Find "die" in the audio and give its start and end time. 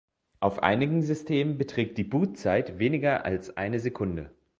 1.99-2.03